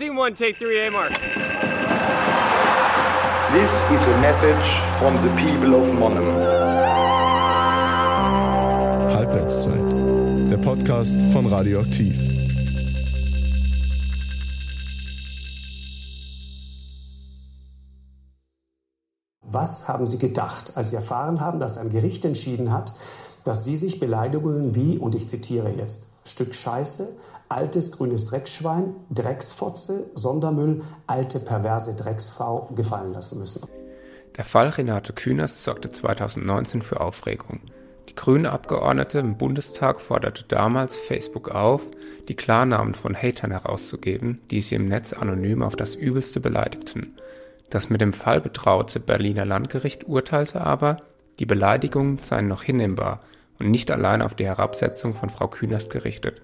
[0.00, 1.12] Team one, take three, A mark.
[3.52, 4.66] This is a message
[4.98, 6.32] from the people of Monum.
[9.12, 9.92] Halbwertszeit.
[10.50, 12.16] Der Podcast von Radioaktiv.
[19.42, 22.94] Was haben Sie gedacht, als Sie erfahren haben, dass ein Gericht entschieden hat,
[23.44, 27.16] dass Sie sich Beleidigungen wie, und ich zitiere jetzt, Stück Scheiße,
[27.50, 33.68] altes grünes Dreckschwein, Drecksfotze, Sondermüll, alte perverse Drecksfrau gefallen lassen müssen?
[34.36, 37.60] Der Fall Renate Künast sorgte 2019 für Aufregung.
[38.08, 41.82] Die grüne Abgeordnete im Bundestag forderte damals Facebook auf,
[42.28, 47.16] die Klarnamen von Hatern herauszugeben, die sie im Netz anonym auf das Übelste beleidigten.
[47.68, 50.98] Das mit dem Fall betraute Berliner Landgericht urteilte aber,
[51.38, 53.20] die Beleidigungen seien noch hinnehmbar
[53.58, 56.42] und nicht allein auf die Herabsetzung von Frau Künast gerichtet.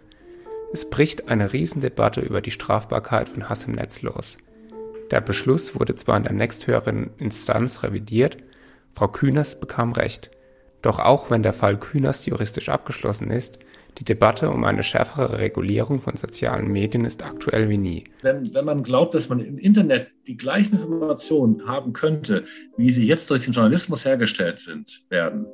[0.73, 4.37] Es bricht eine Riesendebatte über die Strafbarkeit von Hass im Netz los.
[5.11, 8.39] Der Beschluss wurde zwar in der nächsthöheren Instanz revidiert,
[8.95, 10.31] Frau Künast bekam Recht.
[10.83, 13.59] Doch auch wenn der Fall Künast juristisch abgeschlossen ist,
[13.99, 18.05] die Debatte um eine schärfere Regulierung von sozialen Medien ist aktuell wie nie.
[18.23, 22.45] Wenn, wenn man glaubt, dass man im Internet die gleichen Informationen haben könnte,
[22.77, 25.47] wie sie jetzt durch den Journalismus hergestellt sind, werden,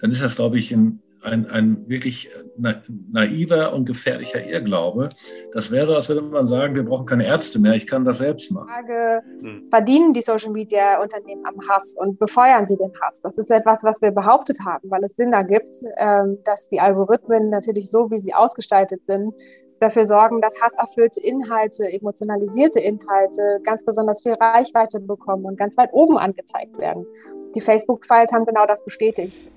[0.00, 5.10] dann ist das, glaube ich, ein ein, ein wirklich naiver und gefährlicher Irrglaube.
[5.52, 8.18] Das wäre so, als würde man sagen, wir brauchen keine Ärzte mehr, ich kann das
[8.18, 8.68] selbst machen.
[8.68, 9.68] Frage, hm.
[9.70, 13.20] verdienen die Social Media Unternehmen am Hass und befeuern sie den Hass?
[13.20, 17.50] Das ist etwas, was wir behauptet haben, weil es Sinn ergibt, ähm, dass die Algorithmen
[17.50, 19.34] natürlich so, wie sie ausgestaltet sind,
[19.80, 25.90] dafür sorgen, dass hasserfüllte Inhalte, emotionalisierte Inhalte ganz besonders viel Reichweite bekommen und ganz weit
[25.92, 27.06] oben angezeigt werden.
[27.54, 29.48] Die Facebook-Files haben genau das bestätigt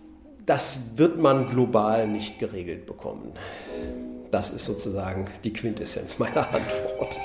[0.46, 3.34] das wird man global nicht geregelt bekommen.
[4.32, 7.20] Das ist sozusagen die Quintessenz meiner Antwort.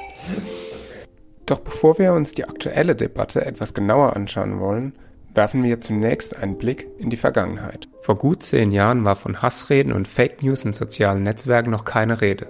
[1.47, 4.95] Doch bevor wir uns die aktuelle Debatte etwas genauer anschauen wollen,
[5.33, 7.89] werfen wir zunächst einen Blick in die Vergangenheit.
[8.01, 12.21] Vor gut zehn Jahren war von Hassreden und Fake News in sozialen Netzwerken noch keine
[12.21, 12.49] Rede.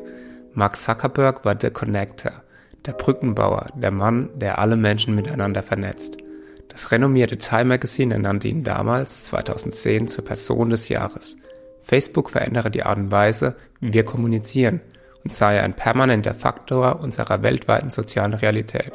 [0.54, 2.32] Mark Zuckerberg war der Connector,
[2.86, 6.16] der Brückenbauer, der Mann, der alle Menschen miteinander vernetzt.
[6.76, 11.38] Das renommierte Time Magazine ernannte ihn damals, 2010, zur Person des Jahres.
[11.80, 14.82] Facebook verändere die Art und Weise, wie wir kommunizieren
[15.24, 18.92] und sei ein permanenter Faktor unserer weltweiten sozialen Realität.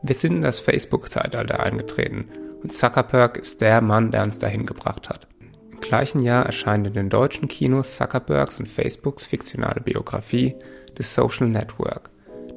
[0.00, 2.30] Wir sind in das Facebook-Zeitalter eingetreten
[2.62, 5.28] und Zuckerberg ist der Mann, der uns dahin gebracht hat.
[5.70, 10.56] Im gleichen Jahr erscheint in den deutschen Kinos Zuckerbergs und Facebooks fiktionale Biografie
[10.96, 12.11] The Social Network.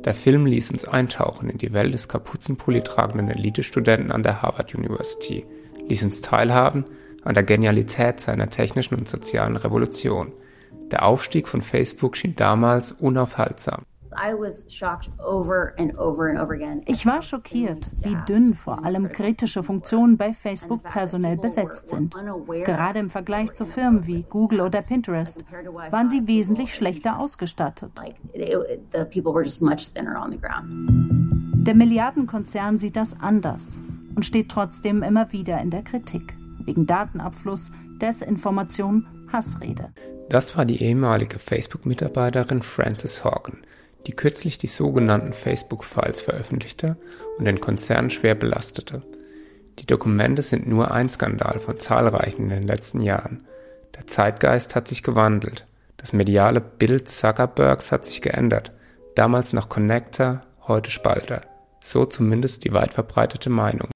[0.06, 4.76] Der Film ließ uns eintauchen in die Welt des Kapuzenpulli tragenden Elitestudenten an der Harvard
[4.76, 5.46] University,
[5.90, 6.86] ließ uns teilhaben
[7.24, 10.32] an der Genialität seiner technischen und sozialen Revolution.
[10.92, 13.82] Der Aufstieg von Facebook schien damals unaufhaltsam.
[16.86, 22.16] Ich war schockiert, wie dünn vor allem kritische Funktionen bei Facebook personell besetzt sind.
[22.66, 25.46] Gerade im Vergleich zu Firmen wie Google oder Pinterest
[25.92, 27.92] waren sie wesentlich schlechter ausgestattet.
[31.66, 33.82] Der Milliardenkonzern sieht das anders
[34.16, 37.72] und steht trotzdem immer wieder in der Kritik wegen Datenabfluss,
[38.02, 39.94] Desinformation, Hassrede.
[40.30, 43.60] Das war die ehemalige Facebook-Mitarbeiterin Frances Hawken,
[44.08, 46.98] die kürzlich die sogenannten Facebook-Files veröffentlichte
[47.38, 49.02] und den Konzern schwer belastete.
[49.80, 53.46] Die Dokumente sind nur ein Skandal von zahlreichen in den letzten Jahren.
[53.96, 55.66] Der Zeitgeist hat sich gewandelt.
[55.98, 58.72] Das mediale Bild Zuckerbergs hat sich geändert.
[59.16, 61.42] Damals noch Connector, heute Spalter.
[61.80, 63.90] So zumindest die weit verbreitete Meinung.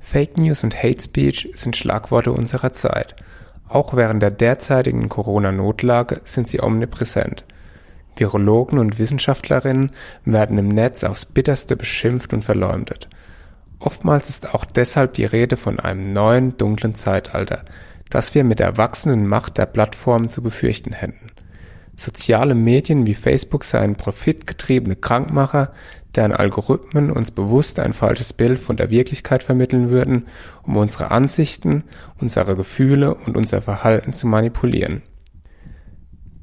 [0.00, 3.16] Fake News und Hate Speech sind Schlagworte unserer Zeit.
[3.68, 7.44] Auch während der derzeitigen Corona-Notlage sind sie omnipräsent.
[8.18, 9.90] Virologen und Wissenschaftlerinnen
[10.24, 13.08] werden im Netz aufs bitterste beschimpft und verleumdet.
[13.78, 17.64] Oftmals ist auch deshalb die Rede von einem neuen, dunklen Zeitalter,
[18.08, 21.30] das wir mit der wachsenden Macht der Plattformen zu befürchten hätten.
[21.94, 25.72] Soziale Medien wie Facebook seien profitgetriebene Krankmacher,
[26.14, 30.26] deren Algorithmen uns bewusst ein falsches Bild von der Wirklichkeit vermitteln würden,
[30.62, 31.84] um unsere Ansichten,
[32.18, 35.02] unsere Gefühle und unser Verhalten zu manipulieren.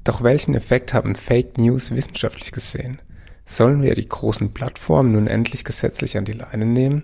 [0.04, 3.02] Doch welchen Effekt haben Fake News wissenschaftlich gesehen?
[3.46, 7.04] Sollen wir die großen Plattformen nun endlich gesetzlich an die Leine nehmen?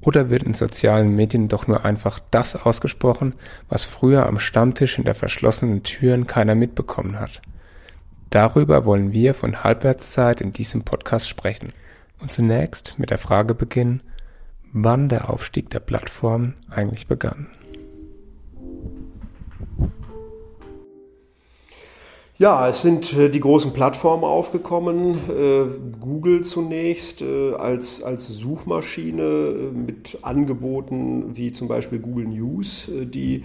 [0.00, 3.34] Oder wird in sozialen Medien doch nur einfach das ausgesprochen,
[3.68, 7.42] was früher am Stammtisch hinter verschlossenen Türen keiner mitbekommen hat?
[8.30, 11.72] Darüber wollen wir von Halbwertszeit in diesem Podcast sprechen.
[12.20, 14.02] Und zunächst mit der Frage beginnen,
[14.72, 17.48] wann der Aufstieg der Plattformen eigentlich begann.
[22.40, 25.18] Ja, es sind äh, die großen Plattformen aufgekommen.
[25.28, 33.42] Äh, Google zunächst äh, als, als Suchmaschine mit Angeboten wie zum Beispiel Google News, die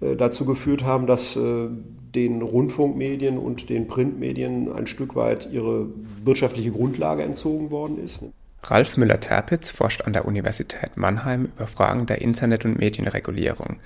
[0.00, 5.88] dazu geführt haben, dass den Rundfunkmedien und den Printmedien ein Stück weit ihre
[6.24, 8.22] wirtschaftliche Grundlage entzogen worden ist.
[8.62, 13.76] Ralf Müller-Terpitz forscht an der Universität Mannheim über Fragen der Internet- und Medienregulierung.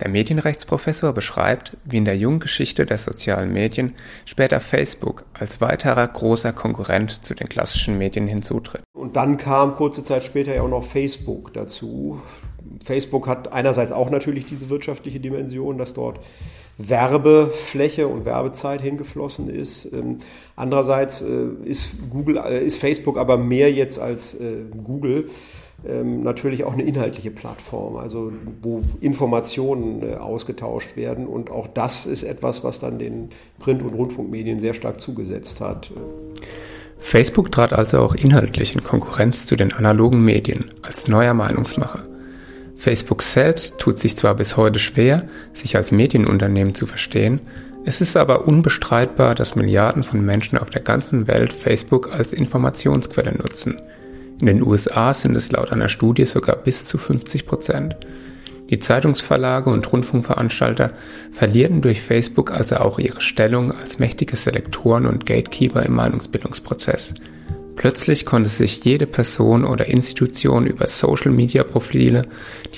[0.00, 3.94] Der Medienrechtsprofessor beschreibt, wie in der jungen Geschichte der sozialen Medien
[4.24, 8.82] später Facebook als weiterer großer Konkurrent zu den klassischen Medien hinzutritt.
[8.94, 12.20] Und dann kam kurze Zeit später ja auch noch Facebook dazu.
[12.84, 16.20] Facebook hat einerseits auch natürlich diese wirtschaftliche Dimension, dass dort
[16.78, 19.92] Werbefläche und Werbezeit hingeflossen ist.
[19.92, 20.20] Ähm,
[20.56, 25.28] andererseits äh, ist Google, äh, ist Facebook aber mehr jetzt als äh, Google
[25.88, 28.32] ähm, natürlich auch eine inhaltliche Plattform, also
[28.62, 31.26] wo Informationen äh, ausgetauscht werden.
[31.26, 35.90] Und auch das ist etwas, was dann den Print- und Rundfunkmedien sehr stark zugesetzt hat.
[36.98, 42.00] Facebook trat also auch inhaltlich in Konkurrenz zu den analogen Medien als neuer Meinungsmacher.
[42.76, 47.40] Facebook selbst tut sich zwar bis heute schwer, sich als Medienunternehmen zu verstehen,
[47.82, 53.32] es ist aber unbestreitbar, dass Milliarden von Menschen auf der ganzen Welt Facebook als Informationsquelle
[53.32, 53.80] nutzen–
[54.40, 57.96] in den USA sind es laut einer Studie sogar bis zu 50 Prozent.
[58.70, 60.92] Die Zeitungsverlage und Rundfunkveranstalter
[61.30, 67.14] verlierten durch Facebook also auch ihre Stellung als mächtige Selektoren und Gatekeeper im Meinungsbildungsprozess.
[67.76, 72.26] Plötzlich konnte sich jede Person oder Institution über Social-Media-Profile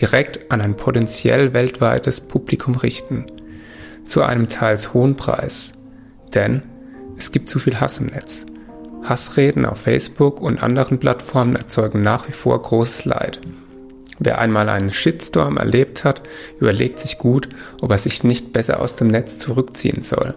[0.00, 3.26] direkt an ein potenziell weltweites Publikum richten.
[4.06, 5.72] Zu einem teils hohen Preis.
[6.34, 6.62] Denn
[7.18, 8.46] es gibt zu viel Hass im Netz.
[9.04, 13.40] Hassreden auf Facebook und anderen Plattformen erzeugen nach wie vor großes Leid.
[14.18, 16.22] Wer einmal einen Shitstorm erlebt hat,
[16.60, 17.48] überlegt sich gut,
[17.80, 20.34] ob er sich nicht besser aus dem Netz zurückziehen soll.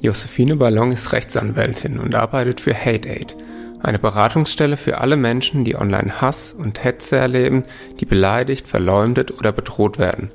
[0.00, 3.34] Josephine Ballon ist Rechtsanwältin und arbeitet für HateAid,
[3.82, 7.64] eine Beratungsstelle für alle Menschen, die online Hass und Hetze erleben,
[7.98, 10.30] die beleidigt, verleumdet oder bedroht werden.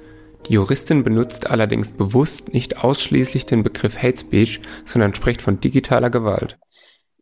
[0.50, 6.10] Die Juristin benutzt allerdings bewusst nicht ausschließlich den Begriff Hate Speech, sondern spricht von digitaler
[6.10, 6.58] Gewalt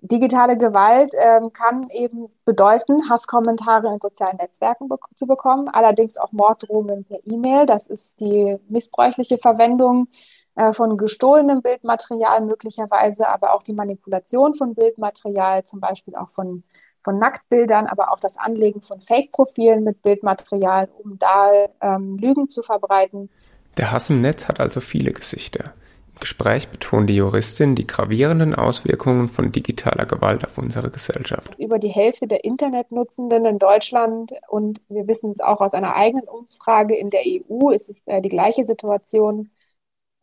[0.02, 6.32] digitale Gewalt ähm, kann eben bedeuten, Hasskommentare in sozialen Netzwerken be zu bekommen, allerdings auch
[6.32, 7.68] Morddrohungen per E-Mail.
[7.68, 10.08] Das ist die missbräuchliche Verwendung
[10.56, 16.64] äh, von gestohlenem Bildmaterial möglicherweise, aber auch die Manipulation von Bildmaterial, zum Beispiel auch von,
[17.04, 22.64] von Nacktbildern, aber auch das Anlegen von Fake-Profilen mit Bildmaterial, um da ähm, Lügen zu
[22.64, 23.30] verbreiten.
[23.78, 25.74] Der Hass im Netz hat also viele Gesichter.
[26.22, 31.60] Gespräch betont die Juristin die gravierenden Auswirkungen von digitaler Gewalt auf unsere Gesellschaft.
[31.60, 36.28] Über die Hälfte der Internetnutzenden in Deutschland und wir wissen es auch aus einer eigenen
[36.30, 39.50] Umfrage in der EU, ist es äh, die gleiche Situation,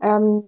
[0.01, 0.45] ähm,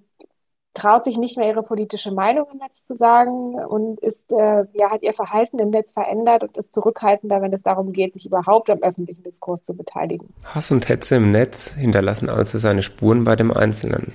[0.75, 4.91] traut sich nicht mehr ihre politische Meinung im Netz zu sagen und ist, äh, ja,
[4.91, 8.71] hat ihr Verhalten im Netz verändert und ist zurückhaltender, wenn es darum geht, sich überhaupt
[8.71, 10.33] am öffentlichen Diskurs zu beteiligen.
[10.45, 14.15] Hass und Hetze im Netz hinterlassen also seine Spuren bei dem Einzelnen.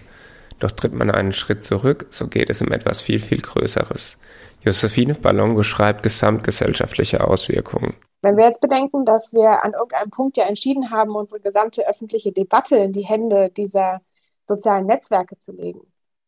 [0.60, 4.18] Doch tritt man einen Schritt zurück, so geht es um etwas viel, viel Größeres.
[4.62, 7.94] Josephine Ballon beschreibt gesamtgesellschaftliche Auswirkungen.
[8.22, 12.32] Wenn wir jetzt bedenken, dass wir an irgendeinem Punkt ja entschieden haben, unsere gesamte öffentliche
[12.32, 14.02] Debatte in die Hände dieser
[14.48, 15.82] sozialen Netzwerke zu legen,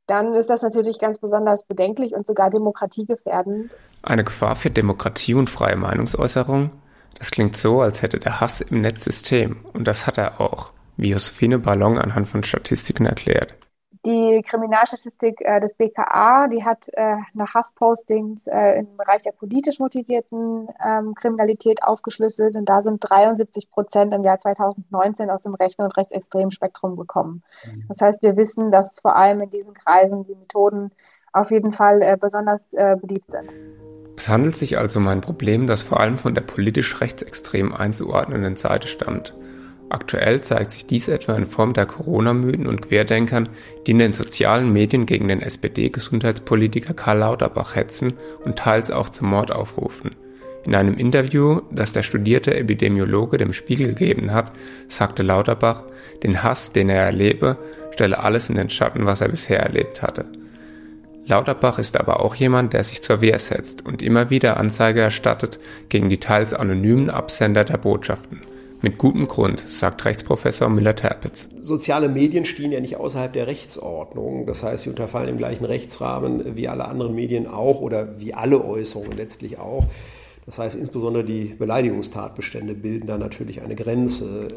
[0.06, 3.72] dann ist das natürlich ganz besonders bedenklich und sogar demokratiegefährdend.
[4.04, 6.72] Eine Gefahr für Demokratie und freie Meinungsäußerung?
[7.18, 9.66] Das klingt so, als hätte der Hass im Netzsystem.
[9.74, 13.56] Und das hat er auch, wie Josephine Ballon anhand von Statistiken erklärt.
[14.08, 19.80] Die Kriminalstatistik äh, des BKA, die hat äh, nach Hasspostings äh, im Bereich der politisch
[19.80, 25.82] motivierten ähm, Kriminalität aufgeschlüsselt und da sind 73 Prozent im Jahr 2019 aus dem rechten
[25.82, 27.44] und rechtsextremen Spektrum gekommen.
[27.66, 27.84] Mhm.
[27.90, 30.92] Das heißt, wir wissen, dass vor allem in diesen Kreisen die Methoden
[31.34, 33.54] auf jeden Fall äh, besonders äh, beliebt sind.
[34.16, 38.56] Es handelt sich also um ein Problem, das vor allem von der politisch rechtsextrem einzuordnenden
[38.56, 39.36] Seite stammt.
[39.90, 43.48] Aktuell zeigt sich dies etwa in Form der Corona-Müden und Querdenkern,
[43.86, 48.14] die in den sozialen Medien gegen den SPD-Gesundheitspolitiker Karl Lauterbach hetzen
[48.44, 50.12] und teils auch zum Mord aufrufen.
[50.66, 54.52] In einem Interview, das der studierte Epidemiologe dem Spiegel gegeben hat,
[54.90, 55.86] sagte Lauterbach,
[56.24, 57.58] den Hass, den er erlebe,
[57.94, 60.26] stelle alles in den Schatten, was er bisher erlebt hatte.
[61.26, 65.60] Lauterbach ist aber auch jemand, der sich zur Wehr setzt und immer wieder Anzeige erstattet
[65.88, 68.42] gegen die teils anonymen Absender der Botschaften.
[68.82, 71.50] Mit gutem Grund, sagt Rechtsprofessor Müller-Terpitz.
[71.62, 74.46] Soziale Medien stehen ja nicht außerhalb der Rechtsordnung.
[74.46, 78.64] Das heißt, sie unterfallen dem gleichen Rechtsrahmen wie alle anderen Medien auch oder wie alle
[78.64, 79.86] Äußerungen letztlich auch.
[80.46, 84.48] Das heißt, insbesondere die Beleidigungstatbestände bilden da natürlich eine Grenze.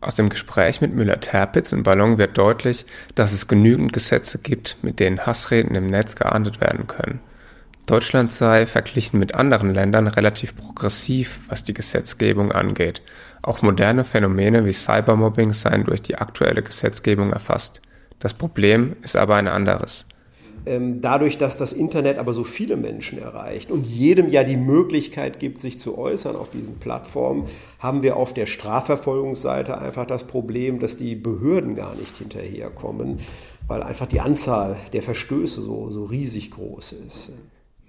[0.00, 4.98] Aus dem Gespräch mit Müller-Terpitz und Ballon wird deutlich, dass es genügend Gesetze gibt, mit
[4.98, 7.20] denen Hassreden im Netz geahndet werden können.
[7.86, 13.02] Deutschland sei verglichen mit anderen Ländern relativ progressiv, was die Gesetzgebung angeht.
[13.42, 17.80] Auch moderne Phänomene wie Cybermobbing seien durch die aktuelle Gesetzgebung erfasst.
[18.20, 20.06] Das Problem ist aber ein anderes.
[20.64, 25.40] Ähm, dadurch, dass das Internet aber so viele Menschen erreicht und jedem ja die Möglichkeit
[25.40, 27.46] gibt, sich zu äußern auf diesen Plattformen,
[27.80, 33.18] haben wir auf der Strafverfolgungsseite einfach das Problem, dass die Behörden gar nicht hinterherkommen,
[33.66, 37.32] weil einfach die Anzahl der Verstöße so, so riesig groß ist.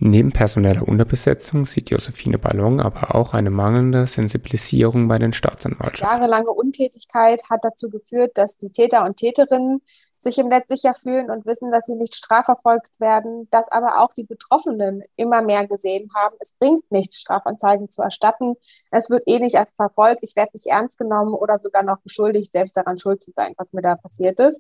[0.06, 6.18] Neben personeller Unterbesetzung sieht Josephine Ballon aber auch eine mangelnde Sensibilisierung bei den Staatsanwaltschaften.
[6.18, 9.82] Jahrelange Untätigkeit hat dazu geführt, dass die Täter und Täterinnen
[10.20, 14.14] sich im Netz sicher fühlen und wissen, dass sie nicht strafverfolgt werden, dass aber auch
[14.14, 18.56] die Betroffenen immer mehr gesehen haben, es bringt nichts, Strafanzeigen zu erstatten,
[18.92, 22.76] es wird eh nicht verfolgt, ich werde nicht ernst genommen oder sogar noch beschuldigt, selbst
[22.76, 24.60] daran schuld zu sein, was mir da passiert ist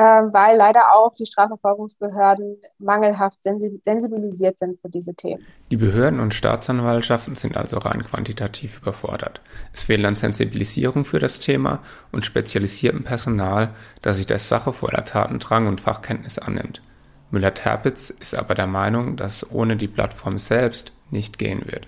[0.00, 5.44] weil leider auch die Strafverfolgungsbehörden mangelhaft sensibilisiert sind für diese Themen.
[5.70, 9.40] Die Behörden und Staatsanwaltschaften sind also rein quantitativ überfordert.
[9.72, 11.80] Es fehlt an Sensibilisierung für das Thema
[12.12, 16.82] und spezialisiertem Personal, das sich der Sache voller Tatendrang und Fachkenntnis annimmt.
[17.30, 21.86] Müller-Terpitz ist aber der Meinung, dass ohne die Plattform selbst nicht gehen wird.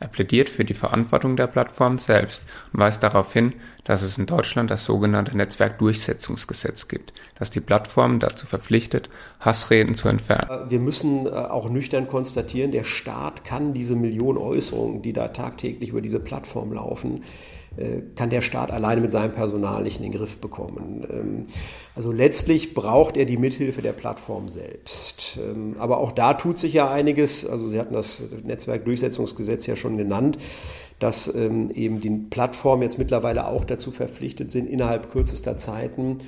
[0.00, 4.26] Er plädiert für die Verantwortung der Plattform selbst und weist darauf hin, dass es in
[4.26, 9.08] Deutschland das sogenannte Netzwerkdurchsetzungsgesetz gibt, das die Plattformen dazu verpflichtet,
[9.40, 10.70] Hassreden zu entfernen.
[10.70, 15.90] Wir müssen äh, auch nüchtern konstatieren, der Staat kann diese Millionen Äußerungen, die da tagtäglich
[15.90, 17.24] über diese Plattform laufen,
[18.16, 21.06] kann der Staat alleine mit seinem Personal nicht in den Griff bekommen.
[21.10, 21.46] Ähm,
[21.94, 25.38] also letztlich braucht er die Mithilfe der Plattform selbst.
[25.40, 27.46] Ähm, aber auch da tut sich ja einiges.
[27.46, 30.38] Also Sie hatten das Netzwerkdurchsetzungsgesetz ja schon genannt,
[30.98, 36.18] dass ähm, eben die Plattformen jetzt mittlerweile auch dazu verpflichtet sind, innerhalb kürzester Zeiten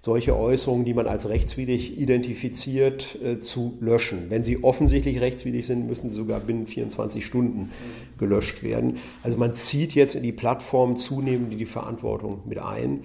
[0.00, 4.30] solche Äußerungen, die man als rechtswidrig identifiziert, äh, zu löschen.
[4.30, 7.70] Wenn sie offensichtlich rechtswidrig sind, müssen sie sogar binnen 24 Stunden
[8.18, 8.96] gelöscht werden.
[9.22, 13.04] Also man zieht jetzt in die Plattform zunehmend die Verantwortung mit ein.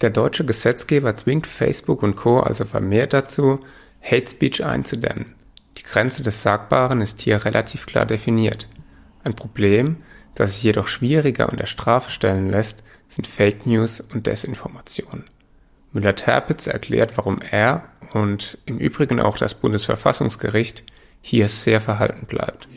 [0.00, 2.38] Der deutsche Gesetzgeber zwingt Facebook und Co.
[2.38, 3.58] also vermehrt dazu,
[4.00, 5.34] Hate Speech einzudämmen.
[5.76, 8.68] Die Grenze des Sagbaren ist hier relativ klar definiert.
[9.24, 9.96] Ein Problem,
[10.36, 15.24] das sich jedoch schwieriger unter Strafe stellen lässt, sind Fake News und Desinformation.
[15.98, 20.84] Müller-Terpitz erklärt, warum er und im Übrigen auch das Bundesverfassungsgericht
[21.20, 22.68] hier sehr verhalten bleibt.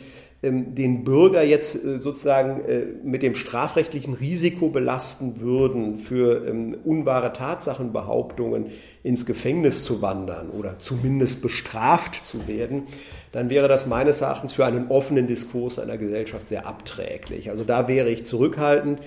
[0.44, 6.76] Ähm, den Bürger jetzt äh, sozusagen äh, mit dem strafrechtlichen Risiko belasten würden, für ähm,
[6.84, 8.66] unwahre Tatsachenbehauptungen
[9.04, 12.88] ins Gefängnis zu wandern oder zumindest bestraft zu werden,
[13.30, 17.50] dann wäre das meines Erachtens für einen offenen Diskurs einer Gesellschaft sehr abträglich.
[17.50, 19.00] Also da wäre ich zurückhaltend.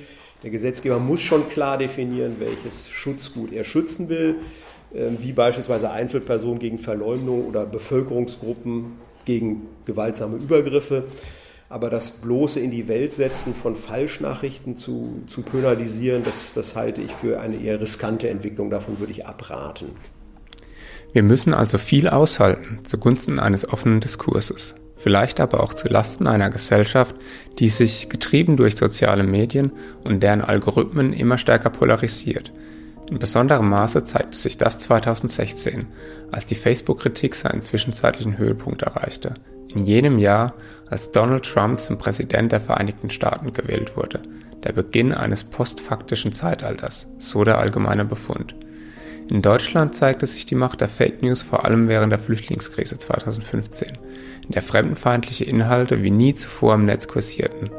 [0.46, 4.36] Der Gesetzgeber muss schon klar definieren, welches Schutzgut er schützen will,
[4.94, 8.92] ähm, wie beispielsweise Einzelpersonen gegen Verleumdung oder Bevölkerungsgruppen
[9.26, 11.06] gegen gewaltsame Übergriffe.
[11.68, 17.02] Aber das bloße in die Welt setzen von Falschnachrichten zu, zu penalisieren, das, das halte
[17.02, 18.70] ich für eine eher riskante Entwicklung.
[18.70, 19.88] Davon würde ich abraten.
[21.12, 26.50] Wir müssen also viel aushalten zugunsten eines offenen Diskurses vielleicht aber auch zu Lasten einer
[26.50, 27.16] Gesellschaft,
[27.60, 29.72] die sich, getrieben durch soziale Medien
[30.04, 32.52] und deren Algorithmen, immer stärker polarisiert.
[33.10, 35.86] In besonderem Maße zeigte sich das 2016,
[36.32, 39.36] als die Facebook-Kritik seinen zwischenzeitlichen Höhepunkt erreichte.
[39.74, 40.54] In jenem Jahr,
[40.90, 44.22] als Donald Trump zum Präsident der Vereinigten Staaten gewählt wurde.
[44.64, 48.56] Der Beginn eines postfaktischen Zeitalters, so der allgemeine Befund.
[49.32, 53.90] In Deutschland zeigte sich die Macht der Fake News vor allem während der Flüchtlingskrise 2015,
[54.46, 57.72] in der fremdenfeindliche Inhalte wie nie zuvor im Netz kursierten.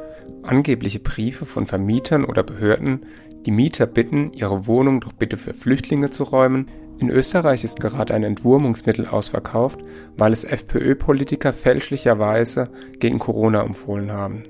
[0.42, 3.06] Angebliche Briefe von Vermietern oder Behörden,
[3.46, 6.68] die Mieter bitten, ihre Wohnung doch bitte für Flüchtlinge zu räumen.
[6.98, 9.78] In Österreich ist gerade ein Entwurmungsmittel ausverkauft,
[10.16, 14.44] weil es FPÖ-Politiker fälschlicherweise gegen Corona empfohlen haben.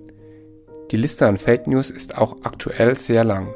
[0.92, 3.48] Die Liste an Fake News ist auch aktuell sehr lang.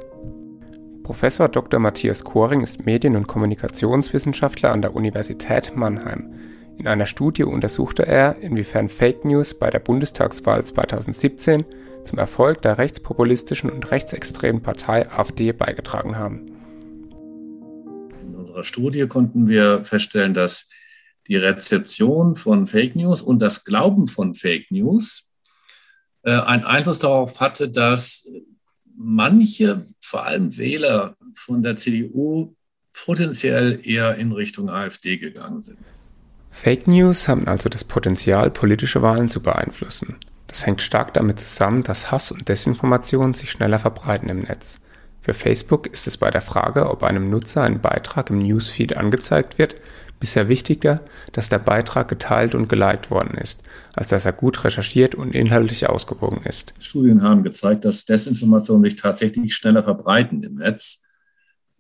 [1.11, 1.81] Professor Dr.
[1.81, 6.33] Matthias Koring ist Medien- und Kommunikationswissenschaftler an der Universität Mannheim.
[6.79, 11.65] In einer Studie untersuchte er, inwiefern Fake News bei der Bundestagswahl 2017
[12.05, 16.47] zum Erfolg der rechtspopulistischen und rechtsextremen Partei AfD beigetragen haben.
[18.23, 20.71] In unserer Studie konnten wir feststellen, dass
[21.27, 25.33] die Rezeption von Fake News und das Glauben von Fake News
[26.23, 28.29] äh, einen Einfluss darauf hatte, dass
[29.03, 32.55] manche, vor allem Wähler von der CDU,
[32.93, 35.79] potenziell eher in Richtung AfD gegangen sind.
[36.51, 40.17] Fake News haben also das Potenzial, politische Wahlen zu beeinflussen.
[40.49, 44.81] Das hängt stark damit zusammen, dass Hass und Desinformation sich schneller verbreiten im Netz.
[45.23, 49.59] Für Facebook ist es bei der Frage, ob einem Nutzer ein Beitrag im Newsfeed angezeigt
[49.59, 49.77] wird,
[50.21, 53.61] bisher wichtiger, dass der Beitrag geteilt und geliked worden ist,
[53.97, 56.75] als dass er gut recherchiert und inhaltlich ausgewogen ist.
[56.79, 61.03] Studien haben gezeigt, dass Desinformationen sich tatsächlich schneller verbreiten im Netz,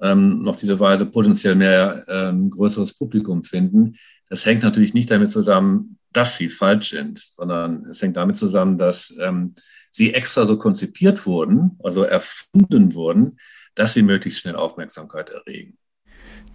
[0.00, 3.96] ähm, auf diese Weise potenziell mehr ähm, größeres Publikum finden.
[4.28, 8.78] Das hängt natürlich nicht damit zusammen, dass sie falsch sind, sondern es hängt damit zusammen,
[8.78, 9.52] dass ähm,
[9.90, 13.38] sie extra so konzipiert wurden, also erfunden wurden,
[13.74, 15.76] dass sie möglichst schnell Aufmerksamkeit erregen.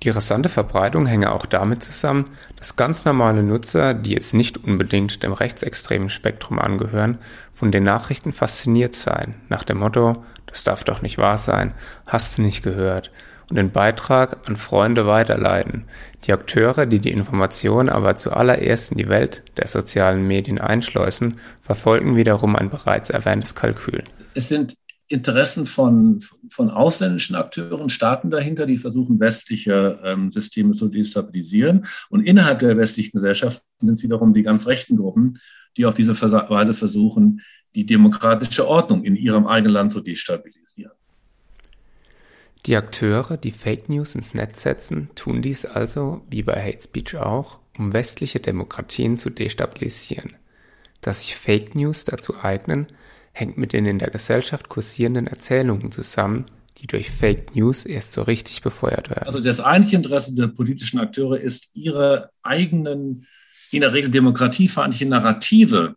[0.04, 2.26] Die rasante Verbreitung hänge auch damit zusammen,
[2.58, 7.18] dass ganz normale Nutzer, die jetzt nicht unbedingt dem rechtsextremen Spektrum angehören,
[7.54, 11.74] von den Nachrichten fasziniert seien, nach dem Motto, das darf doch nicht wahr sein,
[12.06, 13.12] hast du nicht gehört,
[13.50, 15.86] und den Beitrag an Freunde weiterleiten.
[16.26, 22.16] Die Akteure, die die Information aber zuallererst in die Welt der sozialen Medien einschleusen, verfolgen
[22.16, 24.04] wiederum ein bereits erwähntes Kalkül.
[24.34, 24.76] Es sind
[25.08, 31.86] Interessen von, von ausländischen Akteuren, Staaten dahinter, die versuchen, westliche ähm, Systeme zu destabilisieren.
[32.10, 35.40] Und innerhalb der westlichen Gesellschaft sind es wiederum die ganz rechten Gruppen,
[35.78, 37.42] die auf diese Weise versuchen,
[37.76, 40.94] die demokratische Ordnung in ihrem eigenen Land zu destabilisieren.
[42.66, 47.18] Die Akteure, die Fake News ins Netz setzen, tun dies also, wie bei Hate Speech
[47.18, 50.34] auch, um westliche Demokratien zu destabilisieren.
[51.02, 52.88] Dass sich Fake News dazu eignen,
[53.36, 56.46] hängt mit den in der Gesellschaft kursierenden Erzählungen zusammen,
[56.78, 59.28] die durch Fake News erst so richtig befeuert werden.
[59.28, 63.26] Also das eigentliche Interesse der politischen Akteure ist, ihre eigenen,
[63.72, 65.96] in der Regel demokratiefeindliche Narrative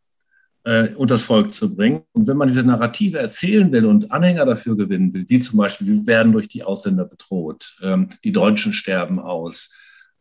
[0.65, 2.03] äh, das Volk zu bringen.
[2.13, 5.87] Und wenn man diese Narrative erzählen will und Anhänger dafür gewinnen will, wie zum Beispiel,
[5.87, 9.71] wir werden durch die Ausländer bedroht, ähm, die Deutschen sterben aus,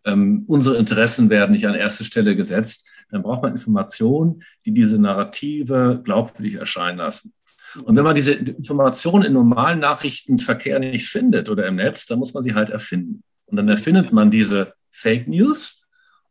[0.08, 5.00] ähm, unsere Interessen werden nicht an erste Stelle gesetzt, dann braucht man Informationen, die diese
[5.00, 7.34] Narrative glaubwürdig erscheinen lassen.
[7.84, 12.34] Und wenn man diese Informationen in normalen Nachrichtenverkehr nicht findet oder im Netz, dann muss
[12.34, 13.24] man sie halt erfinden.
[13.46, 15.84] Und dann erfindet man diese Fake News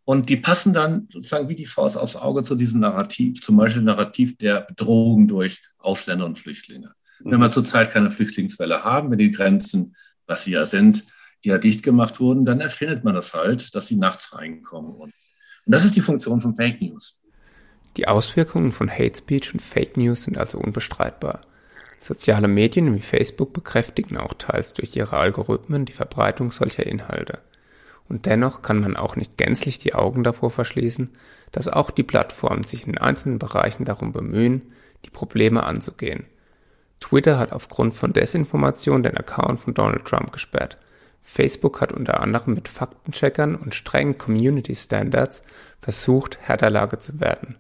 [0.05, 3.83] und die passen dann sozusagen wie die Faust aufs Auge zu diesem Narrativ, zum Beispiel
[3.83, 6.93] Narrativ der Bedrohung durch Ausländer und Flüchtlinge.
[7.21, 9.95] Wenn wir zurzeit keine Flüchtlingswelle haben, wenn die Grenzen,
[10.27, 11.05] was sie ja sind,
[11.47, 14.93] ja dicht gemacht wurden, dann erfindet man das halt, dass sie nachts reinkommen.
[14.93, 15.13] Und,
[15.65, 17.21] und das ist die Funktion von Fake News.
[17.97, 21.41] Die Auswirkungen von Hate Speech und Fake News sind also unbestreitbar.
[21.99, 27.39] Soziale Medien wie Facebook bekräftigen auch teils durch ihre Algorithmen die Verbreitung solcher Inhalte.
[28.09, 31.11] Und dennoch kann man auch nicht gänzlich die Augen davor verschließen,
[31.53, 34.73] dass auch die Plattformen sich in einzelnen Bereichen darum bemühen,
[35.05, 36.27] die Probleme anzugehen.
[37.01, 40.79] Twitter hat aufgrund von Desinformation den Account von Donald Trump gesperrt.
[41.29, 45.43] Facebook hat unter anderem mit Faktencheckern und strengen Community Standards
[45.81, 47.57] versucht, härter Lage zu werden.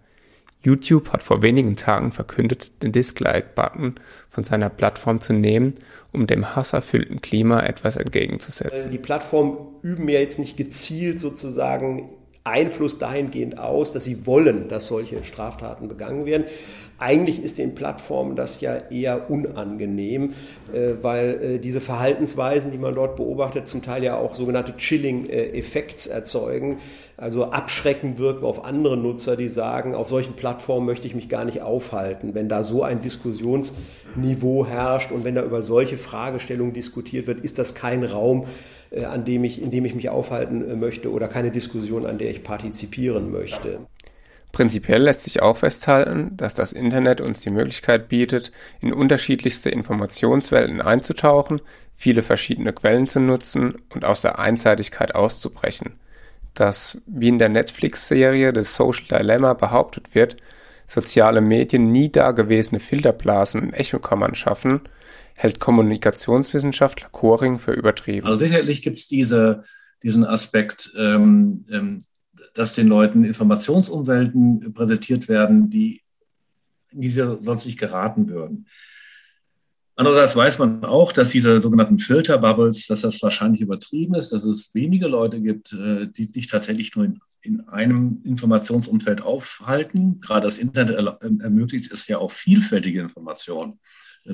[0.62, 3.96] YouTube hat vor wenigen Tagen verkündet, den Dislike-Button
[4.31, 5.74] von seiner Plattform zu nehmen,
[6.12, 8.92] um dem hasserfüllten Klima etwas entgegenzusetzen.
[8.92, 12.09] Die Plattformen üben ja jetzt nicht gezielt sozusagen
[12.46, 16.44] Einfluss dahingehend aus, dass sie wollen, dass solche Straftaten begangen werden.
[16.98, 20.32] Eigentlich ist den Plattformen das ja eher unangenehm,
[20.72, 26.06] äh, weil äh, diese Verhaltensweisen, die man dort beobachtet, zum Teil ja auch sogenannte Chilling-Effekts
[26.06, 26.78] erzeugen,
[27.18, 31.44] also abschreckend wirken auf andere Nutzer, die sagen, auf solchen Plattformen möchte ich mich gar
[31.44, 32.35] nicht aufhalten.
[32.35, 37.59] Wenn da so ein Diskussionsniveau herrscht und wenn da über solche Fragestellungen diskutiert wird, ist
[37.59, 38.46] das kein Raum,
[39.04, 42.30] an dem ich, in dem ich mich aufhalten äh, möchte oder keine Diskussion, an der
[42.30, 43.80] ich partizipieren möchte.
[44.52, 50.80] Prinzipiell lässt sich auch festhalten, dass das Internet uns die Möglichkeit bietet, in unterschiedlichste Informationswelten
[50.80, 51.61] einzutauchen,
[51.94, 55.98] viele verschiedene Quellen zu nutzen und aus der Einseitigkeit auszubrechen.
[56.54, 60.37] Dass, wie in der Netflix-Serie The Social Dilemma behauptet wird,
[60.87, 64.80] soziale Medien nie dagewesene Filterblasen und Echokammern schaffen,
[65.37, 68.27] hält Kommunikationswissenschaftler Coring für übertrieben.
[68.27, 69.62] Also sicherlich gibt es diese,
[70.03, 71.99] diesen Aspekt, ähm, ähm,
[72.55, 76.01] dass den Leuten Informationsumwelten präsentiert werden, die
[76.96, 78.66] die sie sonst nicht geraten würden.
[79.94, 84.75] Andererseits weiß man auch, dass diese sogenannten Filterbubbles, dass das wahrscheinlich übertrieben ist, dass es
[84.75, 90.20] wenige Leute gibt, äh, die sich tatsächlich nur in, in einem Informationsumfeld aufhalten.
[90.20, 93.79] Gerade das Internet ermöglicht es ja auch vielfältige Informationen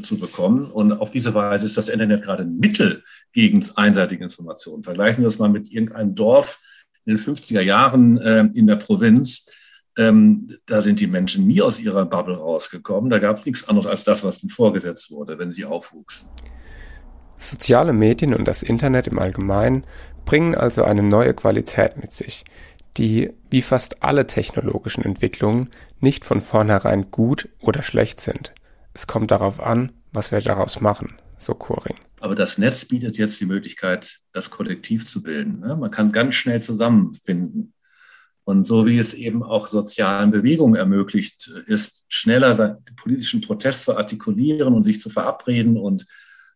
[0.01, 0.65] zu bekommen.
[0.65, 3.03] Und auf diese Weise ist das Internet gerade ein Mittel
[3.33, 4.83] gegen einseitige Informationen.
[4.83, 6.61] Vergleichen Sie das mal mit irgendeinem Dorf
[7.05, 9.47] in den 50er Jahren äh, in der Provinz.
[9.99, 13.11] Ähm, da sind die Menschen nie aus ihrer Bubble rausgekommen.
[13.11, 16.29] Da gab es nichts anderes als das, was ihnen vorgesetzt wurde, wenn sie aufwuchsen.
[17.37, 19.85] Soziale Medien und das Internet im Allgemeinen
[20.25, 22.45] bringen also eine neue Qualität mit sich,
[22.97, 25.69] die, wie fast alle technologischen Entwicklungen,
[26.01, 28.55] nicht von vornherein gut oder schlecht sind.
[28.95, 31.97] Es kommt darauf an, was wir daraus machen, so Koring.
[32.21, 35.61] Aber das Netz bietet jetzt die Möglichkeit, das Kollektiv zu bilden.
[35.61, 35.77] Ne?
[35.77, 37.75] Man kann ganz schnell zusammenfinden.
[38.45, 44.75] Und so wie es eben auch sozialen Bewegungen ermöglicht ist, schneller politischen Protest zu artikulieren
[44.75, 46.07] und sich zu verabreden und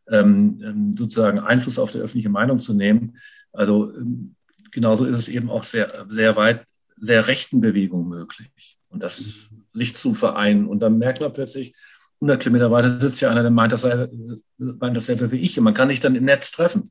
[0.08, 3.16] ähm, ähm, sozusagen Einfluss auf die öffentliche Meinung zu nehmen.
[3.52, 4.34] Also ähm,
[4.72, 6.64] genauso ist es eben auch sehr, sehr weit,
[6.96, 8.78] sehr rechten Bewegungen möglich.
[8.88, 10.66] Und das sich zu vereinen.
[10.66, 11.74] Und dann merkt man plötzlich,
[12.20, 14.10] 100 Kilometer weiter sitzt ja einer, der meint dasselbe,
[14.58, 15.58] meint dasselbe wie ich.
[15.58, 16.90] Und man kann sich dann im Netz treffen.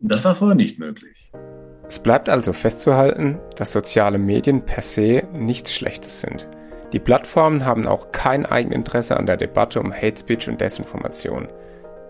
[0.00, 1.32] Und das war vorher nicht möglich.
[1.88, 6.48] Es bleibt also festzuhalten, dass soziale Medien per se nichts Schlechtes sind.
[6.92, 11.48] Die Plattformen haben auch kein Eigeninteresse an der Debatte um Hate Speech und Desinformation.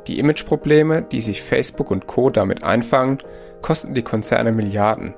[0.07, 2.31] Die Imageprobleme, die sich Facebook und Co.
[2.31, 3.19] damit einfangen,
[3.61, 5.15] kosten die Konzerne Milliarden.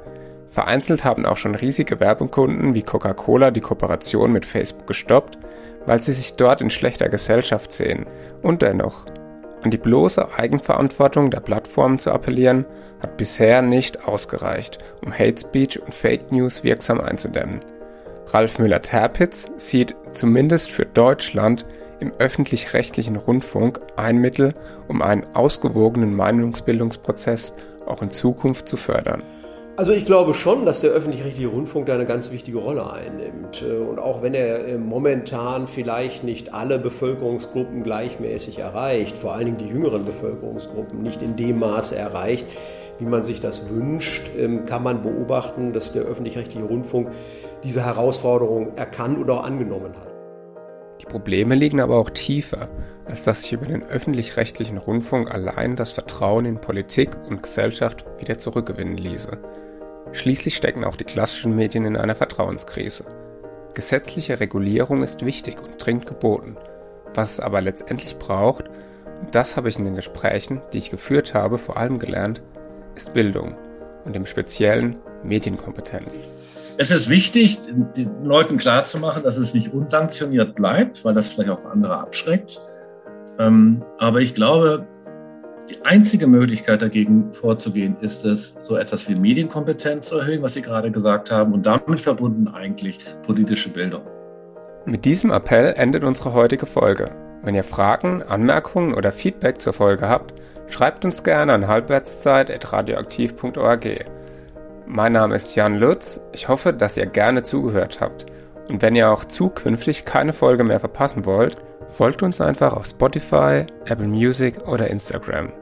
[0.49, 5.39] Vereinzelt haben auch schon riesige Werbekunden wie Coca-Cola die Kooperation mit Facebook gestoppt,
[5.87, 8.07] weil sie sich dort in schlechter Gesellschaft sehen.
[8.43, 9.05] Und dennoch,
[9.63, 12.67] an die bloße Eigenverantwortung der Plattformen zu appellieren,
[13.01, 17.61] hat bisher nicht ausgereicht, um Hate Speech und Fake News wirksam einzudämmen.
[18.29, 21.67] Ralf Müller-Terpitz sieht zumindest für Deutschland
[22.01, 24.55] im öffentlich-rechtlichen Rundfunk ein Mittel,
[24.89, 27.55] um einen ausgewogenen Meinungsbildungsprozess
[27.87, 29.23] auch in Zukunft zu fördern.
[29.77, 33.63] Also ich glaube schon, dass der öffentlich-rechtliche Rundfunk da eine ganz wichtige Rolle einnimmt.
[33.63, 39.47] Äh, und auch wenn er äh, momentan vielleicht nicht alle Bevölkerungsgruppen gleichmäßig erreicht, vor allen
[39.47, 42.47] Dingen die jüngeren Bevölkerungsgruppen nicht in dem Maße erreicht,
[43.01, 47.09] wie man sich das wünscht, ähm, kann man beobachten, dass der öffentlich-rechtliche Rundfunk
[47.65, 50.15] diese Herausforderung erkannt oder auch angenommen hat.
[51.01, 52.69] Die Probleme liegen aber auch tiefer,
[53.07, 58.39] als dass sich über den öffentlich-rechtlichen Rundfunk allein das Vertrauen in Politik und Gesellschaft wieder
[58.39, 59.37] zurückgewinnen ließe.
[60.15, 63.05] Schließlich stecken auch die klassischen Medien in einer Vertrauenskrise.
[63.75, 66.57] Gesetzliche Regulierung ist wichtig und dringend geboten.
[67.15, 68.69] Was es aber letztendlich braucht,
[69.21, 72.43] und das habe ich in den Gesprächen, die ich geführt habe, vor allem gelernt,
[72.95, 73.57] ist Bildung
[74.05, 76.21] und im Speziellen Medienkompetenz.
[76.77, 77.59] Es ist wichtig,
[77.97, 82.61] den Leuten klarzumachen, dass es nicht unsanktioniert bleibt, weil das vielleicht auch andere abschreckt.
[83.41, 84.87] Ähm, aber ich glaube,
[85.71, 90.63] die einzige Möglichkeit dagegen vorzugehen, ist es, so etwas wie Medienkompetenz zu erhöhen, was Sie
[90.63, 94.03] gerade gesagt haben, und damit verbunden eigentlich politische Bildung.
[94.85, 97.13] Mit diesem Appell endet unsere heutige Folge.
[97.43, 100.35] Wenn ihr Fragen, Anmerkungen oder Feedback zur Folge habt,
[100.69, 103.87] schreibt uns gerne an halbwertszeit.radioaktiv.org.
[104.87, 106.21] Mein Name ist Jan Lutz.
[106.33, 108.27] Ich hoffe, dass ihr gerne zugehört habt.
[108.69, 111.57] Und wenn ihr auch zukünftig keine Folge mehr verpassen wollt,
[111.95, 115.53] Folgt uns einfach auf Spotify, Apple Music oder Instagram.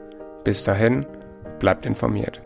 [0.43, 1.05] Bis dahin,
[1.59, 2.41] bleibt informiert.